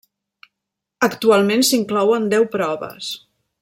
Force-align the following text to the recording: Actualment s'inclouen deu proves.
Actualment 1.09 1.65
s'inclouen 1.69 2.29
deu 2.35 2.51
proves. 2.59 3.15